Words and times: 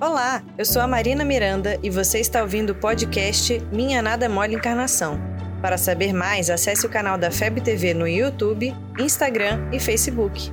Olá, 0.00 0.42
eu 0.58 0.64
sou 0.64 0.82
a 0.82 0.88
Marina 0.88 1.24
Miranda 1.24 1.78
e 1.80 1.88
você 1.88 2.18
está 2.18 2.42
ouvindo 2.42 2.70
o 2.70 2.74
podcast 2.74 3.60
Minha 3.72 4.02
Nada 4.02 4.28
Mole 4.28 4.56
Encarnação. 4.56 5.20
Para 5.62 5.78
saber 5.78 6.12
mais, 6.12 6.50
acesse 6.50 6.84
o 6.84 6.90
canal 6.90 7.16
da 7.16 7.30
FEB 7.30 7.60
TV 7.60 7.94
no 7.94 8.06
YouTube, 8.06 8.74
Instagram 8.98 9.68
e 9.72 9.78
Facebook. 9.78 10.52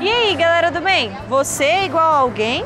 E 0.00 0.08
aí, 0.08 0.34
galera 0.34 0.70
do 0.70 0.80
bem? 0.80 1.12
Você 1.28 1.64
é 1.64 1.84
igual 1.84 2.14
a 2.14 2.16
alguém? 2.16 2.64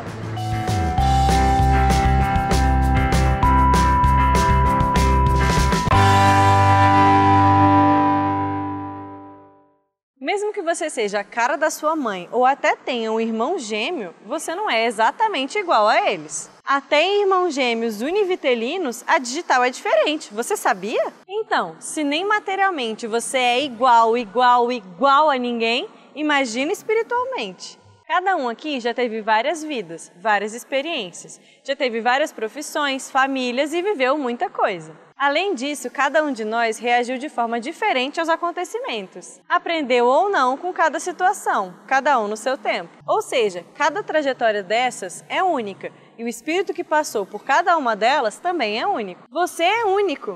Você 10.68 10.90
seja 10.90 11.20
a 11.20 11.24
cara 11.24 11.56
da 11.56 11.70
sua 11.70 11.96
mãe 11.96 12.28
ou 12.30 12.44
até 12.44 12.76
tenha 12.76 13.10
um 13.10 13.18
irmão 13.18 13.58
gêmeo, 13.58 14.14
você 14.26 14.54
não 14.54 14.68
é 14.68 14.84
exatamente 14.84 15.58
igual 15.58 15.88
a 15.88 16.10
eles. 16.10 16.50
Até 16.62 17.02
em 17.02 17.22
irmãos 17.22 17.54
gêmeos 17.54 18.02
univitelinos, 18.02 19.02
a 19.06 19.18
digital 19.18 19.64
é 19.64 19.70
diferente. 19.70 20.28
Você 20.34 20.58
sabia? 20.58 21.10
Então, 21.26 21.74
se 21.80 22.04
nem 22.04 22.22
materialmente 22.26 23.06
você 23.06 23.38
é 23.38 23.64
igual, 23.64 24.18
igual, 24.18 24.70
igual 24.70 25.30
a 25.30 25.38
ninguém, 25.38 25.88
imagina 26.14 26.70
espiritualmente. 26.70 27.78
Cada 28.06 28.36
um 28.36 28.46
aqui 28.46 28.78
já 28.78 28.92
teve 28.92 29.22
várias 29.22 29.64
vidas, 29.64 30.12
várias 30.20 30.52
experiências, 30.52 31.40
já 31.64 31.74
teve 31.74 32.02
várias 32.02 32.30
profissões, 32.30 33.10
famílias 33.10 33.72
e 33.72 33.80
viveu 33.80 34.18
muita 34.18 34.50
coisa. 34.50 35.07
Além 35.18 35.52
disso, 35.52 35.90
cada 35.90 36.22
um 36.22 36.30
de 36.30 36.44
nós 36.44 36.78
reagiu 36.78 37.18
de 37.18 37.28
forma 37.28 37.58
diferente 37.58 38.20
aos 38.20 38.28
acontecimentos. 38.28 39.40
Aprendeu 39.48 40.06
ou 40.06 40.30
não 40.30 40.56
com 40.56 40.72
cada 40.72 41.00
situação, 41.00 41.74
cada 41.88 42.20
um 42.20 42.28
no 42.28 42.36
seu 42.36 42.56
tempo. 42.56 42.88
Ou 43.04 43.20
seja, 43.20 43.64
cada 43.74 44.00
trajetória 44.00 44.62
dessas 44.62 45.24
é 45.28 45.42
única 45.42 45.90
e 46.16 46.22
o 46.22 46.28
espírito 46.28 46.72
que 46.72 46.84
passou 46.84 47.26
por 47.26 47.42
cada 47.42 47.76
uma 47.76 47.96
delas 47.96 48.38
também 48.38 48.80
é 48.80 48.86
único. 48.86 49.24
Você 49.28 49.64
é 49.64 49.84
único. 49.84 50.34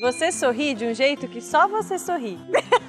Você 0.00 0.30
sorri 0.30 0.74
de 0.74 0.86
um 0.86 0.94
jeito 0.94 1.26
que 1.26 1.40
só 1.40 1.66
você 1.66 1.98
sorri. 1.98 2.38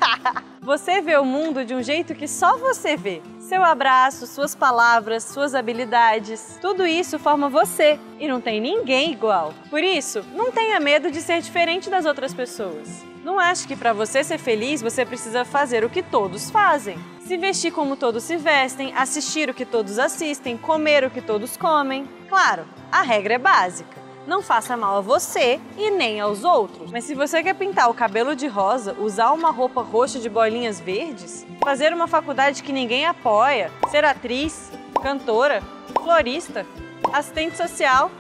você 0.61 1.01
vê 1.01 1.17
o 1.17 1.25
mundo 1.25 1.65
de 1.65 1.73
um 1.73 1.81
jeito 1.81 2.13
que 2.13 2.27
só 2.27 2.55
você 2.57 2.95
vê. 2.95 3.19
Seu 3.39 3.63
abraço, 3.63 4.27
suas 4.27 4.53
palavras, 4.53 5.23
suas 5.23 5.55
habilidades, 5.55 6.59
tudo 6.61 6.85
isso 6.85 7.17
forma 7.17 7.49
você 7.49 7.99
e 8.19 8.27
não 8.27 8.39
tem 8.39 8.61
ninguém 8.61 9.11
igual. 9.11 9.55
Por 9.71 9.83
isso, 9.83 10.23
não 10.35 10.51
tenha 10.51 10.79
medo 10.79 11.09
de 11.09 11.19
ser 11.19 11.41
diferente 11.41 11.89
das 11.89 12.05
outras 12.05 12.31
pessoas. 12.31 13.03
Não 13.23 13.39
ache 13.39 13.67
que 13.67 13.75
para 13.75 13.91
você 13.91 14.23
ser 14.23 14.37
feliz 14.37 14.79
você 14.79 15.03
precisa 15.03 15.43
fazer 15.43 15.83
o 15.83 15.89
que 15.89 16.03
todos 16.03 16.51
fazem. 16.51 16.99
Se 17.21 17.37
vestir 17.37 17.71
como 17.71 17.95
todos 17.95 18.23
se 18.23 18.37
vestem, 18.37 18.93
assistir 18.95 19.49
o 19.49 19.53
que 19.53 19.65
todos 19.65 19.97
assistem, 19.97 20.57
comer 20.57 21.03
o 21.03 21.09
que 21.09 21.21
todos 21.21 21.57
comem. 21.57 22.07
Claro, 22.27 22.67
a 22.91 23.01
regra 23.01 23.33
é 23.33 23.39
básica 23.39 24.08
não 24.29 24.43
faça 24.43 24.77
mal 24.77 24.97
a 24.97 25.01
você 25.01 25.59
e 25.75 25.89
nem 25.89 26.21
aos 26.21 26.43
outros. 26.43 26.91
Mas 26.91 27.03
se 27.03 27.15
você 27.15 27.41
quer 27.41 27.55
pintar 27.55 27.89
o 27.89 27.93
cabelo 27.95 28.35
de 28.35 28.47
rosa, 28.47 28.95
usar 28.99 29.31
uma 29.31 29.49
roupa 29.49 29.81
roxa 29.81 30.19
de 30.19 30.29
bolinhas 30.29 30.79
verdes, 30.79 31.45
fazer 31.63 31.91
uma 31.91 32.07
faculdade 32.07 32.61
que 32.61 32.71
ninguém 32.71 33.07
apoia, 33.07 33.71
ser 33.89 34.05
atriz, 34.05 34.71
cantora, 35.01 35.63
florista, 36.03 36.65
assistente 37.11 37.57
social, 37.57 38.11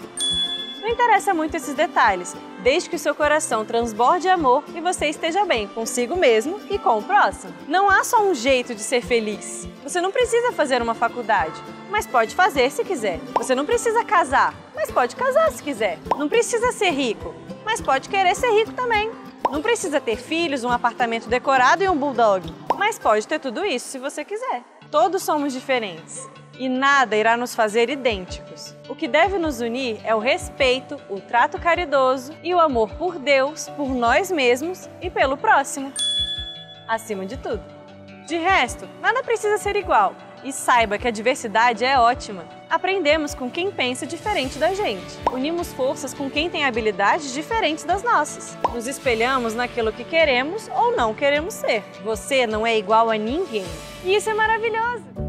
não 0.81 0.87
interessa 0.87 1.33
muito 1.33 1.55
esses 1.55 1.73
detalhes, 1.75 2.35
desde 2.63 2.89
que 2.89 2.95
o 2.95 2.99
seu 2.99 3.13
coração 3.13 3.65
transborde 3.65 4.29
amor 4.29 4.63
e 4.73 4.79
você 4.79 5.07
esteja 5.07 5.45
bem 5.45 5.67
consigo 5.67 6.15
mesmo 6.15 6.59
e 6.69 6.77
com 6.79 6.97
o 6.97 7.03
próximo. 7.03 7.53
Não 7.67 7.89
há 7.89 8.03
só 8.03 8.23
um 8.23 8.33
jeito 8.33 8.73
de 8.73 8.81
ser 8.81 9.01
feliz. 9.01 9.67
Você 9.83 9.99
não 9.99 10.11
precisa 10.11 10.51
fazer 10.53 10.81
uma 10.81 10.93
faculdade, 10.93 11.61
mas 11.89 12.07
pode 12.07 12.33
fazer 12.33 12.71
se 12.71 12.83
quiser. 12.83 13.19
Você 13.35 13.53
não 13.53 13.65
precisa 13.65 14.03
casar, 14.05 14.53
mas 14.73 14.89
pode 14.89 15.15
casar 15.15 15.51
se 15.51 15.61
quiser. 15.61 15.99
Não 16.17 16.29
precisa 16.29 16.71
ser 16.71 16.91
rico, 16.91 17.35
mas 17.65 17.81
pode 17.81 18.07
querer 18.07 18.35
ser 18.35 18.51
rico 18.51 18.71
também. 18.71 19.11
Não 19.51 19.61
precisa 19.61 19.99
ter 19.99 20.15
filhos, 20.15 20.63
um 20.63 20.71
apartamento 20.71 21.27
decorado 21.27 21.83
e 21.83 21.89
um 21.89 21.97
bulldog, 21.97 22.53
mas 22.77 22.97
pode 22.97 23.27
ter 23.27 23.39
tudo 23.39 23.65
isso 23.65 23.89
se 23.89 23.97
você 23.97 24.23
quiser. 24.23 24.63
Todos 24.89 25.23
somos 25.23 25.53
diferentes 25.53 26.29
e 26.59 26.67
nada 26.67 27.15
irá 27.15 27.37
nos 27.37 27.55
fazer 27.55 27.89
idênticos. 27.89 28.75
O 28.87 28.93
que 28.93 29.07
deve 29.07 29.39
nos 29.39 29.61
unir 29.61 29.99
é 30.03 30.13
o 30.13 30.19
respeito, 30.19 30.99
o 31.09 31.21
trato 31.21 31.57
caridoso 31.57 32.33
e 32.43 32.53
o 32.53 32.59
amor 32.59 32.91
por 32.95 33.17
Deus, 33.17 33.69
por 33.69 33.87
nós 33.87 34.29
mesmos 34.29 34.89
e 35.01 35.09
pelo 35.09 35.37
próximo. 35.37 35.93
Acima 36.87 37.25
de 37.25 37.37
tudo. 37.37 37.63
De 38.27 38.37
resto, 38.37 38.87
nada 39.01 39.23
precisa 39.23 39.57
ser 39.57 39.75
igual. 39.77 40.13
E 40.43 40.53
saiba 40.53 40.97
que 40.97 41.07
a 41.07 41.11
diversidade 41.11 41.83
é 41.83 41.97
ótima. 41.99 42.45
Aprendemos 42.69 43.33
com 43.33 43.49
quem 43.49 43.71
pensa 43.71 44.05
diferente 44.05 44.57
da 44.57 44.73
gente. 44.73 45.17
Unimos 45.31 45.73
forças 45.73 46.13
com 46.13 46.29
quem 46.29 46.49
tem 46.49 46.63
habilidades 46.63 47.33
diferentes 47.33 47.83
das 47.83 48.03
nossas. 48.03 48.57
Nos 48.73 48.87
espelhamos 48.87 49.53
naquilo 49.53 49.91
que 49.91 50.03
queremos 50.03 50.69
ou 50.69 50.95
não 50.95 51.13
queremos 51.13 51.55
ser. 51.55 51.83
Você 52.03 52.45
não 52.45 52.65
é 52.65 52.77
igual 52.77 53.09
a 53.09 53.17
ninguém. 53.17 53.65
E 54.03 54.15
isso 54.15 54.29
é 54.29 54.33
maravilhoso. 54.33 55.28